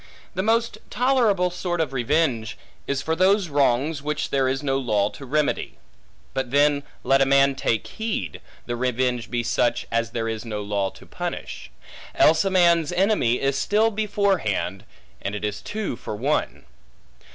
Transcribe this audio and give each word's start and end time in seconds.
The 0.33 0.41
most 0.41 0.79
tolerable 0.89 1.51
sort 1.51 1.79
of 1.79 1.93
revenge, 1.93 2.57
is 2.87 3.03
for 3.03 3.15
those 3.15 3.49
wrongs 3.49 4.01
which 4.01 4.31
there 4.31 4.47
is 4.47 4.63
no 4.63 4.79
law 4.79 5.09
to 5.11 5.27
remedy; 5.27 5.77
but 6.33 6.49
then 6.49 6.81
let 7.03 7.21
a 7.21 7.25
man 7.27 7.53
take 7.53 7.85
heed, 7.85 8.41
the 8.65 8.75
revenge 8.75 9.29
be 9.29 9.43
such 9.43 9.85
as 9.91 10.09
there 10.09 10.27
is 10.27 10.43
no 10.43 10.63
law 10.63 10.89
to 10.89 11.05
punish; 11.05 11.69
else 12.15 12.43
a 12.43 12.49
man's 12.49 12.91
enemy 12.91 13.39
is 13.39 13.55
still 13.59 13.91
before 13.91 14.39
hand, 14.39 14.85
and 15.21 15.35
it 15.35 15.45
is 15.45 15.61
two 15.61 15.95
for 15.95 16.15
one. 16.15 16.65